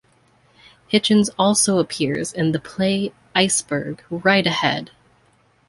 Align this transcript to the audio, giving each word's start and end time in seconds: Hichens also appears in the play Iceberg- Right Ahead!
Hichens 0.87 1.29
also 1.37 1.77
appears 1.77 2.33
in 2.33 2.53
the 2.53 2.59
play 2.59 3.13
Iceberg- 3.35 4.01
Right 4.09 4.47
Ahead! 4.47 4.89